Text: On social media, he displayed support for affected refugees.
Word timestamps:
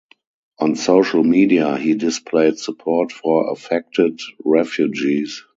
On 0.57 0.75
social 0.75 1.23
media, 1.23 1.77
he 1.77 1.93
displayed 1.93 2.57
support 2.57 3.11
for 3.11 3.51
affected 3.53 4.19
refugees. 4.43 5.43